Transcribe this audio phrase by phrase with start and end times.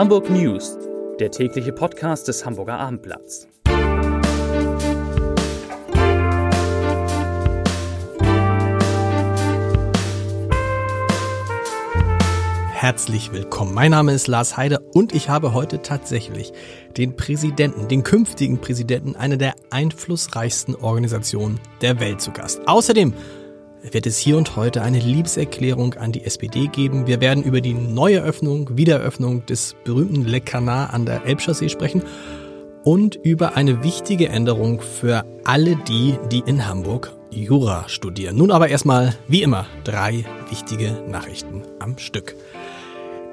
[0.00, 0.78] Hamburg News,
[1.18, 3.46] der tägliche Podcast des Hamburger Abendblatts.
[12.72, 13.74] Herzlich willkommen.
[13.74, 16.54] Mein Name ist Lars Heider und ich habe heute tatsächlich
[16.96, 22.66] den Präsidenten, den künftigen Präsidenten einer der einflussreichsten Organisationen der Welt zu Gast.
[22.66, 23.12] Außerdem
[23.82, 27.06] wird es hier und heute eine Liebeserklärung an die SPD geben.
[27.06, 32.02] Wir werden über die Neueröffnung, Wiedereröffnung des berühmten Le Canard an der Elbchaussee sprechen
[32.84, 38.36] und über eine wichtige Änderung für alle die, die in Hamburg Jura studieren.
[38.36, 42.34] Nun aber erstmal, wie immer, drei wichtige Nachrichten am Stück.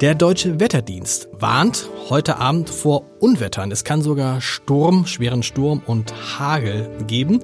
[0.01, 3.71] Der Deutsche Wetterdienst warnt heute Abend vor Unwettern.
[3.71, 7.41] Es kann sogar Sturm, schweren Sturm und Hagel geben.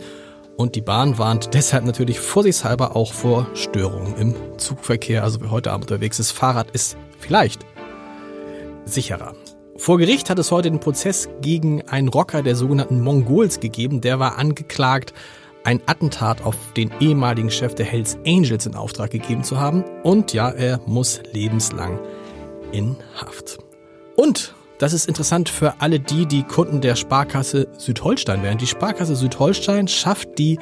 [0.56, 5.24] Und die Bahn warnt deshalb natürlich vorsichtshalber auch vor Störungen im Zugverkehr.
[5.24, 7.66] Also wer heute Abend unterwegs ist, Fahrrad ist vielleicht
[8.86, 9.34] sicherer.
[9.78, 14.02] Vor Gericht hat es heute den Prozess gegen einen Rocker der sogenannten Mongols gegeben.
[14.02, 15.14] Der war angeklagt,
[15.64, 19.84] ein Attentat auf den ehemaligen Chef der Hells Angels in Auftrag gegeben zu haben.
[20.04, 22.00] Und ja, er muss lebenslang
[22.72, 23.58] in Haft.
[24.16, 28.58] Und das ist interessant für alle die, die Kunden der Sparkasse Südholstein wären.
[28.58, 30.60] Die Sparkasse Südholstein schafft die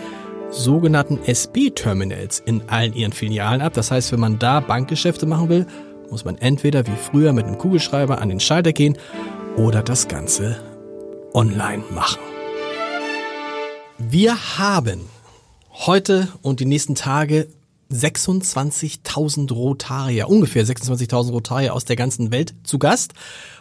[0.52, 3.73] sogenannten SB-Terminals in allen ihren Filialen ab.
[3.73, 5.66] Das heißt, wenn man da Bankgeschäfte machen will,
[6.11, 8.95] muss man entweder wie früher mit einem Kugelschreiber an den Schalter gehen
[9.55, 10.61] oder das Ganze
[11.33, 12.19] online machen.
[13.97, 15.09] Wir haben
[15.73, 17.47] heute und die nächsten Tage
[17.92, 23.14] 26.000 Rotarier, ungefähr 26.000 Rotarier aus der ganzen Welt zu Gast.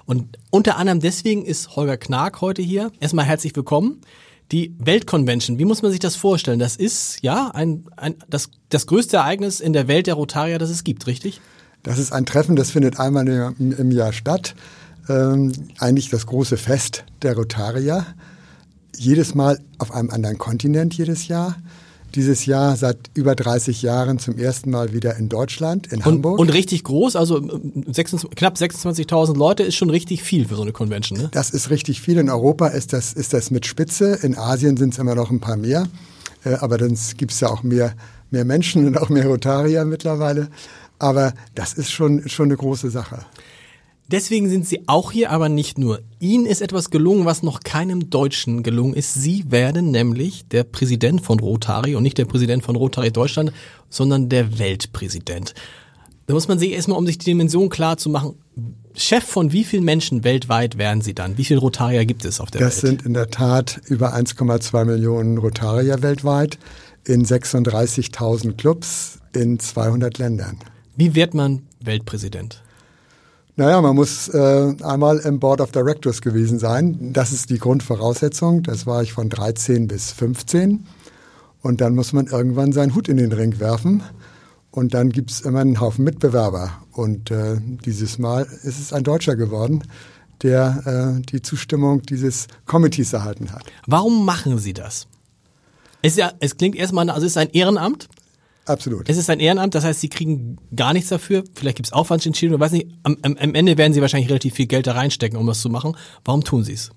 [0.07, 2.93] Und unter anderem deswegen ist Holger Knark heute hier.
[3.01, 4.01] Erstmal herzlich willkommen.
[4.53, 6.59] Die Weltconvention, wie muss man sich das vorstellen?
[6.59, 10.71] Das ist ja ein, ein, das, das größte Ereignis in der Welt der Rotarier, das
[10.71, 11.41] es gibt, richtig?
[11.83, 14.55] Das ist ein Treffen, das findet einmal im, im Jahr statt.
[15.09, 18.07] Ähm, eigentlich das große Fest der Rotarier.
[18.97, 21.57] Jedes Mal auf einem anderen Kontinent jedes Jahr
[22.15, 26.39] dieses Jahr seit über 30 Jahren zum ersten Mal wieder in Deutschland, in und, Hamburg.
[26.39, 30.73] Und richtig groß, also 26, knapp 26.000 Leute ist schon richtig viel für so eine
[30.73, 31.19] Convention.
[31.19, 31.29] Ne?
[31.33, 32.19] Das ist richtig viel.
[32.19, 34.19] In Europa ist das, ist das mit Spitze.
[34.23, 35.89] In Asien sind es immer noch ein paar mehr.
[36.45, 37.95] Äh, aber dann gibt es ja auch mehr,
[38.31, 40.49] mehr Menschen und auch mehr Rotarier mittlerweile.
[40.99, 43.25] Aber das ist schon, schon eine große Sache.
[44.11, 46.01] Deswegen sind Sie auch hier, aber nicht nur.
[46.19, 49.15] Ihnen ist etwas gelungen, was noch keinem Deutschen gelungen ist.
[49.15, 53.53] Sie werden nämlich der Präsident von Rotary und nicht der Präsident von Rotary Deutschland,
[53.89, 55.55] sondern der Weltpräsident.
[56.27, 58.35] Da muss man sich erstmal, um sich die Dimension klar zu machen,
[58.95, 61.39] Chef von wie vielen Menschen weltweit werden Sie dann?
[61.39, 62.83] Wie viele Rotarier gibt es auf der das Welt?
[62.83, 66.59] Das sind in der Tat über 1,2 Millionen Rotarier weltweit
[67.07, 70.59] in 36.000 Clubs in 200 Ländern.
[70.97, 72.63] Wie wird man Weltpräsident?
[73.61, 77.13] Naja, man muss äh, einmal im Board of Directors gewesen sein.
[77.13, 78.63] Das ist die Grundvoraussetzung.
[78.63, 80.87] Das war ich von 13 bis 15.
[81.61, 84.03] Und dann muss man irgendwann seinen Hut in den Ring werfen.
[84.71, 86.73] Und dann gibt es immer einen Haufen Mitbewerber.
[86.93, 89.83] Und äh, dieses Mal ist es ein Deutscher geworden,
[90.41, 93.65] der äh, die Zustimmung dieses Committees erhalten hat.
[93.87, 95.07] Warum machen Sie das?
[96.01, 98.09] Es, ja, es klingt erstmal, also es ist ein Ehrenamt,
[98.71, 99.11] Absolut.
[99.11, 101.43] Es ist ein Ehrenamt, das heißt, Sie kriegen gar nichts dafür.
[101.55, 102.87] Vielleicht gibt es Aufwandsentschädigung, weiß nicht.
[103.03, 105.71] Am, am, am, Ende werden Sie wahrscheinlich relativ viel Geld da reinstecken, um das zu
[105.71, 105.97] machen.
[106.25, 106.93] Warum tun Sie es?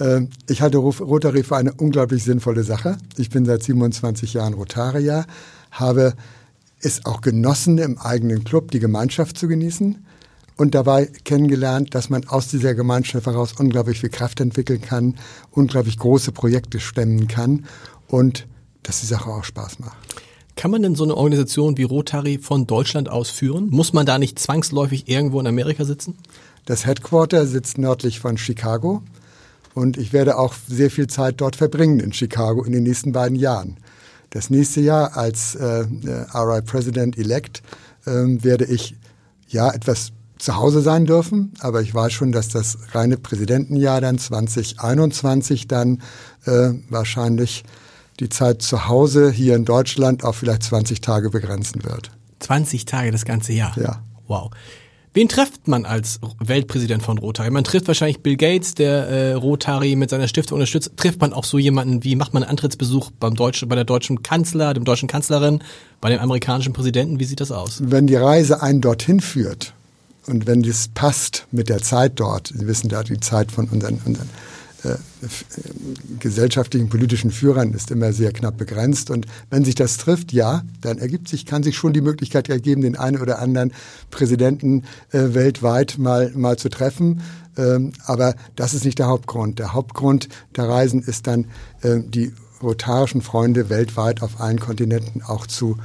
[0.00, 2.98] Ähm, ich halte Rotary für eine unglaublich sinnvolle Sache.
[3.16, 5.26] Ich bin seit 27 Jahren Rotarier,
[5.70, 6.14] habe
[6.80, 10.04] es auch genossen, im eigenen Club die Gemeinschaft zu genießen
[10.56, 15.14] und dabei kennengelernt, dass man aus dieser Gemeinschaft heraus unglaublich viel Kraft entwickeln kann,
[15.52, 17.66] unglaublich große Projekte stemmen kann
[18.08, 18.48] und
[18.82, 19.96] dass die Sache auch Spaß macht.
[20.56, 23.68] Kann man denn so eine Organisation wie Rotary von Deutschland aus führen?
[23.68, 26.16] Muss man da nicht zwangsläufig irgendwo in Amerika sitzen?
[26.64, 29.02] Das Headquarter sitzt nördlich von Chicago
[29.74, 33.36] und ich werde auch sehr viel Zeit dort verbringen in Chicago in den nächsten beiden
[33.36, 33.76] Jahren.
[34.30, 35.84] Das nächste Jahr als äh,
[36.34, 37.62] RI President elect
[38.06, 38.96] äh, werde ich
[39.48, 44.18] ja etwas zu Hause sein dürfen, aber ich weiß schon, dass das reine Präsidentenjahr dann
[44.18, 46.02] 2021 dann
[46.46, 47.62] äh, wahrscheinlich
[48.20, 52.10] die Zeit zu Hause hier in Deutschland auf vielleicht 20 Tage begrenzen wird.
[52.40, 53.76] 20 Tage das ganze Jahr?
[53.78, 54.02] Ja.
[54.26, 54.50] Wow.
[55.16, 57.50] Wen trifft man als Weltpräsident von Rotary?
[57.50, 60.90] Man trifft wahrscheinlich Bill Gates, der äh, Rotary mit seiner Stiftung unterstützt.
[60.98, 64.22] Trifft man auch so jemanden wie, macht man einen Antrittsbesuch beim deutschen, bei der deutschen
[64.22, 65.62] Kanzler, dem deutschen Kanzlerin,
[66.02, 67.18] bei dem amerikanischen Präsidenten?
[67.18, 67.78] Wie sieht das aus?
[67.82, 69.72] Wenn die Reise einen dorthin führt
[70.26, 73.98] und wenn das passt mit der Zeit dort, Sie wissen da die Zeit von unseren,
[74.04, 74.28] unseren
[76.18, 79.10] gesellschaftlichen, politischen Führern ist immer sehr knapp begrenzt.
[79.10, 82.82] Und wenn sich das trifft, ja, dann ergibt sich, kann sich schon die Möglichkeit ergeben,
[82.82, 83.72] den einen oder anderen
[84.10, 87.22] Präsidenten äh, weltweit mal, mal zu treffen.
[87.56, 89.58] Ähm, aber das ist nicht der Hauptgrund.
[89.58, 91.46] Der Hauptgrund der Reisen ist dann,
[91.82, 95.76] äh, die rotarischen Freunde weltweit auf allen Kontinenten auch zu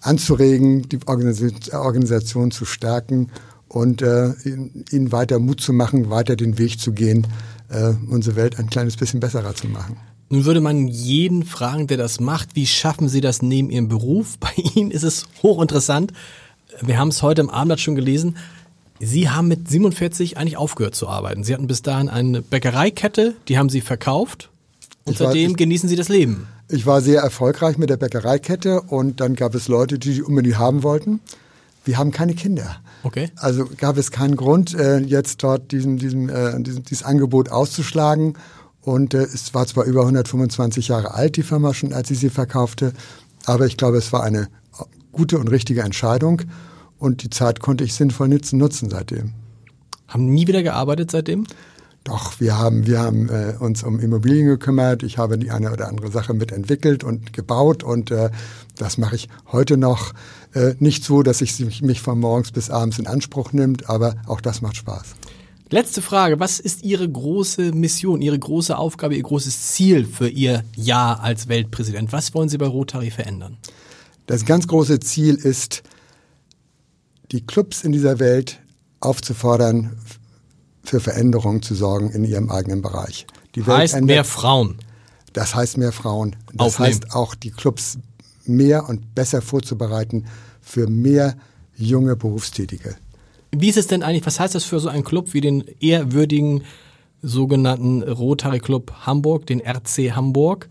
[0.00, 3.30] anzuregen, die Organisation zu stärken
[3.68, 7.26] und äh, ihnen weiter Mut zu machen, weiter den Weg zu gehen,
[7.72, 9.96] äh, unsere Welt ein kleines bisschen besserer zu machen.
[10.28, 14.38] Nun würde man jeden fragen, der das macht, wie schaffen Sie das neben Ihrem Beruf?
[14.40, 16.12] Bei Ihnen ist es hochinteressant.
[16.80, 18.36] Wir haben es heute im Abendblatt schon gelesen.
[18.98, 21.44] Sie haben mit 47 eigentlich aufgehört zu arbeiten.
[21.44, 24.48] Sie hatten bis dahin eine Bäckereikette, die haben Sie verkauft
[25.04, 26.46] und war, seitdem ich, genießen Sie das Leben.
[26.68, 30.58] Ich war sehr erfolgreich mit der Bäckereikette und dann gab es Leute, die die unbedingt
[30.58, 31.20] haben wollten.
[31.84, 32.80] Wir haben keine Kinder.
[33.02, 33.30] Okay.
[33.36, 38.34] Also gab es keinen Grund, äh, jetzt dort diesen, diesen, äh, diesen, dieses Angebot auszuschlagen.
[38.80, 42.30] Und äh, es war zwar über 125 Jahre alt, die Firma schon, als ich sie
[42.30, 42.92] verkaufte,
[43.44, 44.48] aber ich glaube, es war eine
[45.12, 46.42] gute und richtige Entscheidung.
[46.98, 49.32] Und die Zeit konnte ich sinnvoll nutzen, nutzen seitdem.
[50.06, 51.46] Haben nie wieder gearbeitet seitdem?
[52.04, 55.02] Doch, wir haben, wir haben äh, uns um Immobilien gekümmert.
[55.02, 58.30] Ich habe die eine oder andere Sache mitentwickelt und gebaut und äh,
[58.76, 60.12] das mache ich heute noch.
[60.54, 64.40] Äh, nicht so, dass ich mich von morgens bis abends in Anspruch nimmt, aber auch
[64.40, 65.14] das macht Spaß.
[65.70, 66.38] Letzte Frage.
[66.38, 71.48] Was ist Ihre große Mission, Ihre große Aufgabe, Ihr großes Ziel für Ihr Jahr als
[71.48, 72.12] Weltpräsident?
[72.12, 73.56] Was wollen Sie bei Rotary verändern?
[74.26, 75.82] Das ganz große Ziel ist,
[77.32, 78.60] die Clubs in dieser Welt
[79.00, 79.96] aufzufordern,
[80.84, 83.26] für Veränderungen zu sorgen in ihrem eigenen Bereich.
[83.54, 84.78] Die Welt heißt ändert, mehr Frauen.
[85.32, 86.36] Das heißt mehr Frauen.
[86.52, 86.88] Das Aufnehmen.
[86.88, 87.98] heißt auch die Clubs
[88.44, 90.26] mehr und besser vorzubereiten
[90.60, 91.36] für mehr
[91.76, 92.96] junge Berufstätige.
[93.50, 96.64] Wie ist es denn eigentlich, was heißt das für so einen Club wie den ehrwürdigen
[97.20, 100.68] sogenannten Rotary Club Hamburg, den RC Hamburg?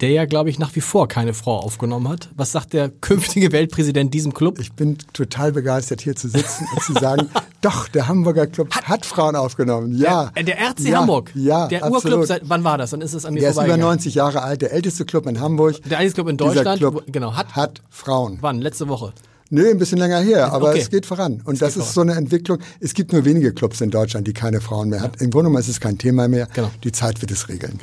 [0.00, 2.28] Der ja, glaube ich, nach wie vor keine Frau aufgenommen hat.
[2.36, 4.58] Was sagt der künftige Weltpräsident diesem Club?
[4.60, 7.28] Ich bin total begeistert, hier zu sitzen und zu sagen,
[7.60, 9.96] doch, der Hamburger Club hat, hat Frauen aufgenommen.
[9.96, 10.30] Ja.
[10.36, 11.32] Der, der RC ja, Hamburg.
[11.34, 12.04] Ja, Der absolut.
[12.04, 12.90] Urclub, seit, wann war das?
[12.90, 15.40] Dann ist es an mir Der ist über 90 Jahre alt, der älteste Club in
[15.40, 15.82] Hamburg.
[15.84, 16.78] Der älteste Club in Deutschland.
[16.78, 18.38] Club genau, hat, hat Frauen.
[18.40, 18.60] Wann?
[18.60, 19.12] Letzte Woche?
[19.50, 20.80] Nö, ein bisschen länger her, aber okay.
[20.80, 21.40] es geht voran.
[21.44, 21.92] Und es das ist voran.
[21.92, 22.58] so eine Entwicklung.
[22.80, 25.04] Es gibt nur wenige Clubs in Deutschland, die keine Frauen mehr ja.
[25.04, 25.22] hat.
[25.22, 26.48] Im Grunde genommen ist es kein Thema mehr.
[26.52, 26.70] Genau.
[26.84, 27.80] Die Zeit wird es regeln.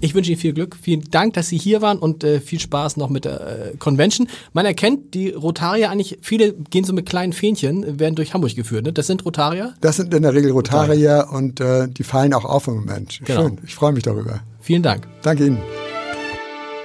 [0.00, 0.76] Ich wünsche Ihnen viel Glück.
[0.80, 4.28] Vielen Dank, dass Sie hier waren und äh, viel Spaß noch mit der äh, Convention.
[4.52, 8.84] Man erkennt die Rotarier eigentlich, viele gehen so mit kleinen Fähnchen, werden durch Hamburg geführt.
[8.84, 8.92] Ne?
[8.92, 9.74] Das sind Rotarier?
[9.80, 11.36] Das sind in der Regel Rotarier, Rotarier.
[11.36, 13.20] und äh, die fallen auch auf im Moment.
[13.24, 13.48] Genau.
[13.48, 13.58] Schön.
[13.66, 14.40] Ich freue mich darüber.
[14.60, 15.08] Vielen Dank.
[15.22, 15.58] Danke Ihnen.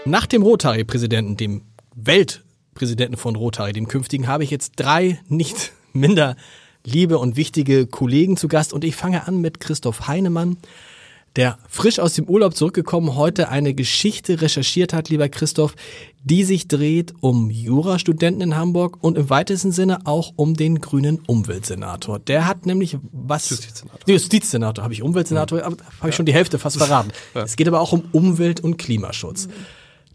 [0.06, 1.62] Nach dem Rotary-Präsidenten, dem
[1.96, 6.36] Weltpräsidenten von Rotary, dem künftigen, habe ich jetzt drei nicht minder
[6.84, 10.58] liebe und wichtige Kollegen zu Gast und ich fange an mit Christoph Heinemann
[11.36, 15.76] der frisch aus dem Urlaub zurückgekommen heute eine Geschichte recherchiert hat, lieber Christoph,
[16.24, 21.20] die sich dreht um Jurastudenten in Hamburg und im weitesten Sinne auch um den grünen
[21.28, 22.20] Umweltsenator.
[22.20, 24.00] Der hat nämlich was Justizsenator.
[24.08, 25.66] Justizsenator habe ich Umweltsenator, ja.
[25.66, 27.12] habe ich schon die Hälfte fast verraten.
[27.34, 27.44] Ja.
[27.44, 29.50] Es geht aber auch um Umwelt und Klimaschutz.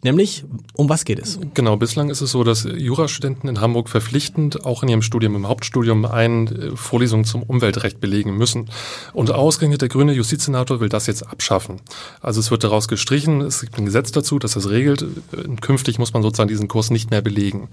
[0.03, 1.41] Nämlich, um was geht es?
[1.55, 5.49] Genau, bislang ist es so, dass Jurastudenten in Hamburg verpflichtend auch in ihrem Studium, im
[5.49, 8.71] Hauptstudium, eine äh, Vorlesung zum Umweltrecht belegen müssen.
[9.13, 11.81] Und ausgerechnet der grüne Justizsenator will das jetzt abschaffen.
[12.21, 15.05] Also es wird daraus gestrichen, es gibt ein Gesetz dazu, das das regelt.
[15.61, 17.69] Künftig muss man sozusagen diesen Kurs nicht mehr belegen.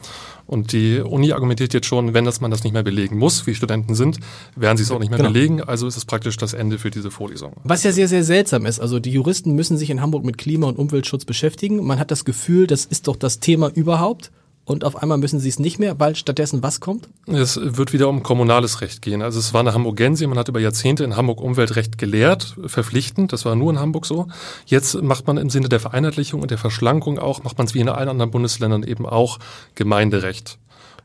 [0.48, 3.56] Und die Uni argumentiert jetzt schon, wenn das man das nicht mehr belegen muss, wie
[3.56, 4.20] Studenten sind,
[4.56, 5.32] werden sie es auch nicht mehr genau.
[5.32, 5.62] belegen.
[5.62, 7.54] Also ist es praktisch das Ende für diese Vorlesung.
[7.64, 8.80] Was ja sehr, sehr seltsam ist.
[8.80, 11.84] Also die Juristen müssen sich in Hamburg mit Klima- und Umweltschutz beschäftigen.
[11.84, 14.32] Man hat das Gefühl, das ist doch das Thema überhaupt
[14.66, 17.08] und auf einmal müssen sie es nicht mehr, weil stattdessen was kommt?
[17.28, 19.22] Es wird wieder um kommunales Recht gehen.
[19.22, 23.46] Also es war eine Hamburgensie, man hat über Jahrzehnte in Hamburg Umweltrecht gelehrt, verpflichtend, das
[23.46, 24.28] war nur in Hamburg so.
[24.66, 27.80] Jetzt macht man im Sinne der Vereinheitlichung und der Verschlankung auch, macht man es wie
[27.80, 29.38] in allen anderen Bundesländern eben auch
[29.76, 30.58] Gemeinderecht.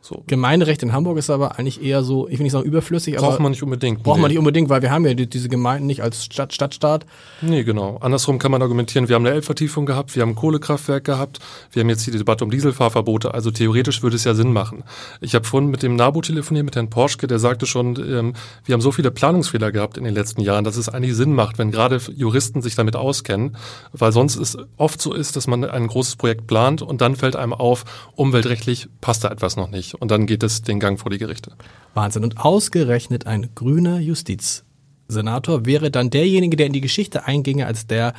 [0.03, 0.25] So.
[0.27, 3.29] Gemeinderecht in Hamburg ist aber eigentlich eher so, ich will nicht sagen überflüssig, aber.
[3.29, 4.03] Braucht man nicht unbedingt.
[4.03, 4.23] Braucht nee.
[4.23, 7.05] man nicht unbedingt, weil wir haben ja die, diese Gemeinden nicht als Stadt, Stadtstaat.
[7.43, 7.99] Nee, genau.
[8.01, 11.39] Andersrum kann man argumentieren, wir haben eine Elbvertiefung gehabt, wir haben ein Kohlekraftwerk gehabt,
[11.73, 14.85] wir haben jetzt die Debatte um Dieselfahrverbote, also theoretisch würde es ja Sinn machen.
[15.21, 18.33] Ich habe vorhin mit dem NABU telefoniert, mit Herrn Porschke, der sagte schon, ähm,
[18.65, 21.59] wir haben so viele Planungsfehler gehabt in den letzten Jahren, dass es eigentlich Sinn macht,
[21.59, 23.57] wenn gerade Juristen sich damit auskennen,
[23.93, 27.37] weil sonst es oft so ist, dass man ein großes Projekt plant und dann fällt
[27.37, 27.85] einem auf,
[28.17, 29.90] umweltrechtlich passt da etwas noch nicht.
[29.95, 31.53] Und dann geht es den Gang vor die Gerichte.
[31.95, 32.25] Wahnsinn.
[32.25, 38.15] Und ausgerechnet ein grüner Justizsenator wäre dann derjenige, der in die Geschichte einginge als der,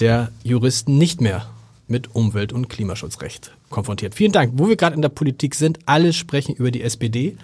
[0.00, 1.46] der Juristen nicht mehr
[1.86, 4.14] mit Umwelt- und Klimaschutzrecht konfrontiert.
[4.14, 4.52] Vielen Dank.
[4.56, 7.36] Wo wir gerade in der Politik sind, alle sprechen über die SPD.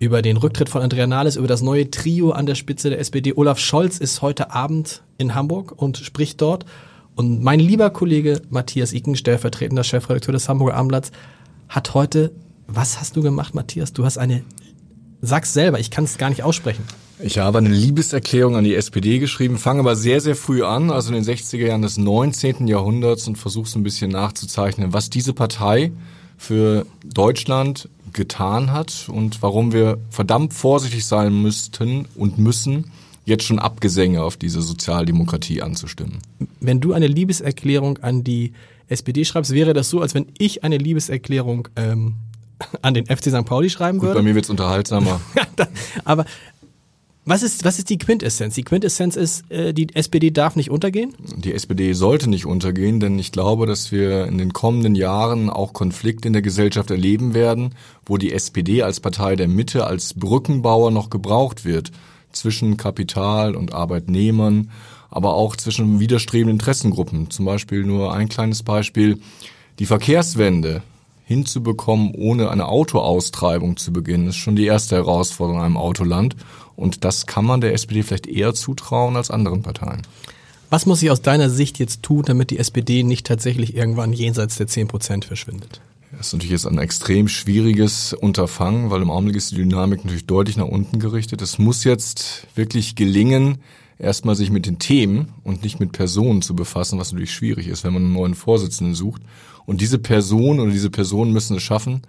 [0.00, 3.32] über den Rücktritt von Andrea Nahles, über das neue Trio an der Spitze der SPD.
[3.34, 6.64] Olaf Scholz ist heute Abend in Hamburg und spricht dort.
[7.16, 11.10] Und mein lieber Kollege Matthias Icken, stellvertretender Chefredakteur des Hamburger Abendblatts,
[11.68, 12.30] hat heute,
[12.68, 13.92] was hast du gemacht, Matthias?
[13.92, 14.44] Du hast eine,
[15.20, 16.84] sag's selber, ich kann es gar nicht aussprechen.
[17.20, 21.12] Ich habe eine Liebeserklärung an die SPD geschrieben, fange aber sehr, sehr früh an, also
[21.12, 22.68] in den 60er Jahren des 19.
[22.68, 25.90] Jahrhunderts und versuche so ein bisschen nachzuzeichnen, was diese Partei
[26.36, 32.92] für Deutschland getan hat und warum wir verdammt vorsichtig sein müssten und müssen,
[33.24, 36.18] jetzt schon Abgesänge auf diese Sozialdemokratie anzustimmen.
[36.60, 38.52] Wenn du eine Liebeserklärung an die
[38.86, 42.14] SPD schreibst, wäre das so, als wenn ich eine Liebeserklärung ähm,
[42.82, 43.44] an den FC St.
[43.44, 44.20] Pauli schreiben Gut, würde.
[44.20, 45.20] bei mir wird's unterhaltsamer.
[46.04, 46.24] Aber
[47.28, 48.54] was ist, was ist die Quintessenz?
[48.54, 51.14] Die Quintessenz ist, äh, die SPD darf nicht untergehen?
[51.36, 55.74] Die SPD sollte nicht untergehen, denn ich glaube, dass wir in den kommenden Jahren auch
[55.74, 57.74] Konflikte in der Gesellschaft erleben werden,
[58.06, 61.92] wo die SPD als Partei der Mitte, als Brückenbauer noch gebraucht wird
[62.32, 64.70] zwischen Kapital und Arbeitnehmern,
[65.10, 67.30] aber auch zwischen widerstrebenden Interessengruppen.
[67.30, 69.20] Zum Beispiel nur ein kleines Beispiel.
[69.78, 70.82] Die Verkehrswende
[71.28, 76.36] hinzubekommen, ohne eine Autoaustreibung zu beginnen, ist schon die erste Herausforderung in einem Autoland.
[76.74, 80.06] Und das kann man der SPD vielleicht eher zutrauen als anderen Parteien.
[80.70, 84.56] Was muss sich aus deiner Sicht jetzt tun, damit die SPD nicht tatsächlich irgendwann jenseits
[84.56, 85.82] der 10 Prozent verschwindet?
[86.12, 90.24] Das ist natürlich jetzt ein extrem schwieriges Unterfangen, weil im Augenblick ist die Dynamik natürlich
[90.24, 91.42] deutlich nach unten gerichtet.
[91.42, 93.58] Es muss jetzt wirklich gelingen,
[93.98, 97.84] erstmal sich mit den Themen und nicht mit Personen zu befassen, was natürlich schwierig ist,
[97.84, 99.22] wenn man einen neuen Vorsitzenden sucht.
[99.66, 102.02] Und diese Person oder diese Personen müssen es schaffen,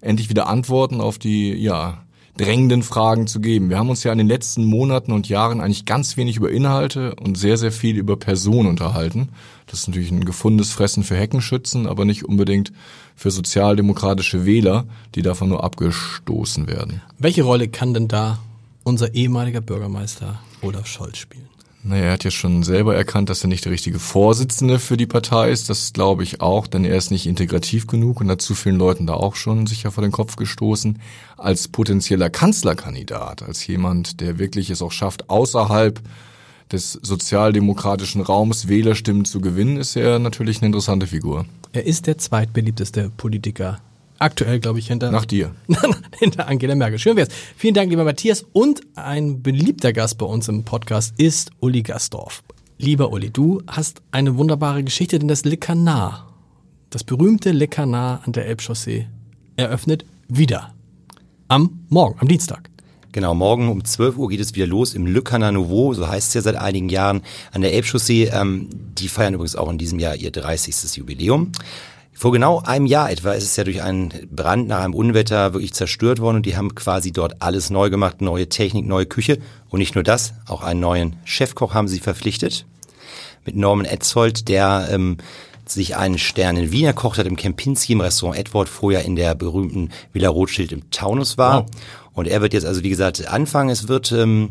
[0.00, 2.04] endlich wieder Antworten auf die, ja,
[2.38, 3.68] drängenden Fragen zu geben.
[3.68, 7.14] Wir haben uns ja in den letzten Monaten und Jahren eigentlich ganz wenig über Inhalte
[7.16, 9.30] und sehr, sehr viel über Personen unterhalten.
[9.66, 12.72] Das ist natürlich ein gefundenes Fressen für Heckenschützen, aber nicht unbedingt
[13.16, 17.02] für sozialdemokratische Wähler, die davon nur abgestoßen werden.
[17.18, 18.38] Welche Rolle kann denn da
[18.88, 21.48] unser ehemaliger Bürgermeister Olaf Scholz spielen?
[21.84, 25.06] Naja, er hat ja schon selber erkannt, dass er nicht der richtige Vorsitzende für die
[25.06, 25.70] Partei ist.
[25.70, 29.06] Das glaube ich auch, denn er ist nicht integrativ genug und hat zu vielen Leuten
[29.06, 30.98] da auch schon sicher vor den Kopf gestoßen.
[31.36, 36.00] Als potenzieller Kanzlerkandidat, als jemand, der wirklich es auch schafft, außerhalb
[36.72, 41.46] des sozialdemokratischen Raums Wählerstimmen zu gewinnen, ist er natürlich eine interessante Figur.
[41.72, 43.80] Er ist der zweitbeliebteste Politiker.
[44.20, 45.54] Aktuell, glaube ich, hinter, Nach dir.
[46.18, 46.98] hinter Angela Merkel.
[46.98, 47.28] Schön wär's.
[47.56, 48.44] Vielen Dank, lieber Matthias.
[48.52, 52.42] Und ein beliebter Gast bei uns im Podcast ist Uli Gastorf.
[52.78, 56.24] Lieber Uli, du hast eine wunderbare Geschichte, denn das Le Canard,
[56.90, 59.06] das berühmte Le Canard an der Elbchaussee,
[59.56, 60.74] eröffnet wieder.
[61.46, 62.70] Am Morgen, am Dienstag.
[63.12, 66.28] Genau, morgen um 12 Uhr geht es wieder los im Le Canard Nouveau, so heißt
[66.28, 67.22] es ja seit einigen Jahren,
[67.52, 68.30] an der Elbchaussee.
[68.32, 70.96] Ähm, die feiern übrigens auch in diesem Jahr ihr 30.
[70.96, 71.52] Jubiläum.
[72.18, 75.72] Vor genau einem Jahr etwa ist es ja durch einen Brand nach einem Unwetter wirklich
[75.72, 79.78] zerstört worden und die haben quasi dort alles neu gemacht, neue Technik, neue Küche und
[79.78, 82.66] nicht nur das, auch einen neuen Chefkoch haben sie verpflichtet
[83.44, 85.18] mit Norman Etzold, der ähm,
[85.64, 89.36] sich einen Stern in Wien erkocht hat im Kempinski im Restaurant Edward, vorher in der
[89.36, 91.66] berühmten Villa Rothschild im Taunus war.
[91.66, 91.70] Wow.
[92.14, 93.70] Und er wird jetzt also, wie gesagt, anfangen.
[93.70, 94.48] Es wird ähm,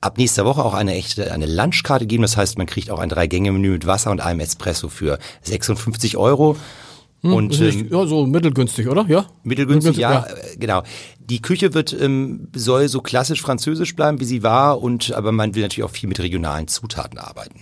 [0.00, 2.22] ab nächster Woche auch eine echte eine Lunchkarte geben.
[2.22, 6.56] Das heißt, man kriegt auch ein Drei-Gänge-Menü mit Wasser und einem Espresso für 56 Euro.
[7.32, 9.04] Und Ist nicht- ähm, ja, so mittelgünstig, oder?
[9.08, 9.26] Ja?
[9.44, 10.82] Mittelgünstig, ja, äh, genau.
[11.18, 15.54] Die Küche wird ähm, soll so klassisch französisch bleiben, wie sie war, und aber man
[15.54, 17.60] will natürlich auch viel mit regionalen Zutaten arbeiten.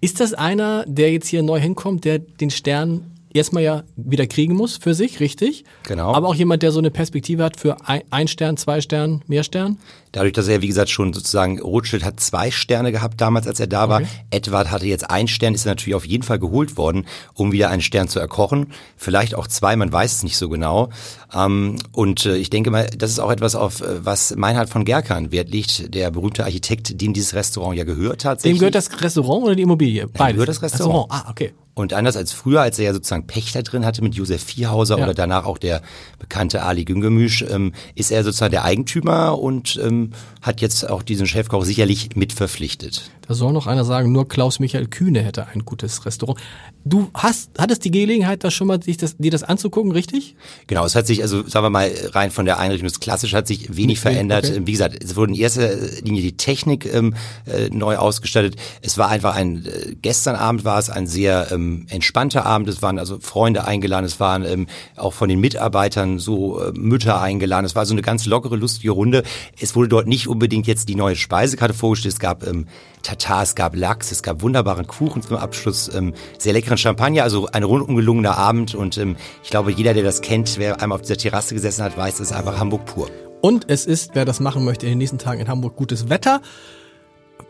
[0.00, 4.54] Ist das einer, der jetzt hier neu hinkommt, der den Stern erstmal ja wieder kriegen
[4.54, 5.64] muss für sich, richtig?
[5.84, 6.12] Genau.
[6.14, 9.44] Aber auch jemand, der so eine Perspektive hat für ein, ein Stern, zwei Stern, mehr
[9.44, 9.78] Stern?
[10.12, 13.68] Dadurch, dass er, wie gesagt, schon sozusagen, Rothschild hat zwei Sterne gehabt damals, als er
[13.68, 14.00] da war.
[14.00, 14.10] Okay.
[14.30, 17.70] Edward hatte jetzt einen Stern, ist er natürlich auf jeden Fall geholt worden, um wieder
[17.70, 18.72] einen Stern zu erkochen.
[18.96, 20.90] Vielleicht auch zwei, man weiß es nicht so genau.
[21.32, 24.84] Ähm, und äh, ich denke mal, das ist auch etwas, auf äh, was Meinhard von
[24.84, 28.58] Gerkan Wert legt, der berühmte Architekt, dem dieses Restaurant ja gehört tatsächlich.
[28.58, 30.08] Dem gehört das Restaurant oder die Immobilie?
[30.08, 30.34] Beides.
[30.34, 31.06] gehört das Restaurant.
[31.10, 31.52] Ah, okay.
[31.74, 35.04] Und anders als früher, als er ja sozusagen Pächter drin hatte mit Josef Vierhauser Ja.
[35.04, 35.82] oder danach auch der
[36.18, 40.10] bekannte Ali Güngemüsch, ähm, ist er sozusagen der Eigentümer und ähm,
[40.42, 43.10] hat jetzt auch diesen Chefkoch sicherlich mit verpflichtet.
[43.26, 46.40] Da soll noch einer sagen, nur Klaus-Michael Kühne hätte ein gutes Restaurant.
[46.84, 50.34] Du hast, hattest die Gelegenheit, das schon mal sich das, dir das anzugucken, richtig?
[50.66, 53.46] Genau, es hat sich, also sagen wir mal, rein von der Einrichtung des Klassisch hat
[53.46, 54.46] sich wenig wenig, verändert.
[54.46, 54.62] okay.
[54.64, 55.70] Wie gesagt, es wurde in erster
[56.02, 57.14] Linie die Technik ähm,
[57.46, 58.56] äh, neu ausgestattet.
[58.82, 62.68] Es war einfach ein, äh, gestern Abend war es ein sehr ähm, entspannter Abend.
[62.68, 67.20] Es waren also Freunde eingeladen, es waren ähm, auch von den Mitarbeitern so äh, Mütter
[67.20, 67.66] eingeladen.
[67.66, 69.22] Es war so eine ganz lockere, lustige Runde.
[69.60, 72.14] Es wurde dort nicht unbedingt jetzt die neue Speisekarte vorgestellt.
[72.14, 72.66] Es gab ähm,
[73.02, 77.46] Tatar, es gab Lachs, es gab wunderbaren Kuchen zum Abschluss, ähm, sehr leckeren Champagner, also
[77.46, 81.02] ein rundum gelungener Abend und ähm, ich glaube, jeder, der das kennt, wer einmal auf
[81.02, 83.10] dieser Terrasse gesessen hat, weiß, es ist einfach Hamburg pur.
[83.40, 86.42] Und es ist, wer das machen möchte, in den nächsten Tagen in Hamburg gutes Wetter.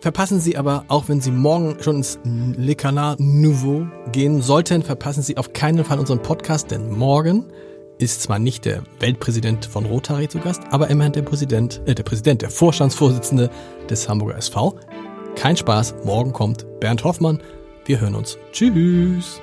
[0.01, 5.23] Verpassen Sie aber, auch wenn Sie morgen schon ins Le Canard Nouveau gehen sollten, verpassen
[5.23, 7.45] Sie auf keinen Fall unseren Podcast, denn morgen
[7.99, 12.03] ist zwar nicht der Weltpräsident von Rotary zu Gast, aber immerhin der Präsident, äh, der
[12.03, 13.51] Präsident, der Vorstandsvorsitzende
[13.91, 14.75] des Hamburger SV.
[15.37, 17.43] Kein Spaß, morgen kommt Bernd Hoffmann.
[17.85, 18.39] Wir hören uns.
[18.53, 19.43] Tschüss.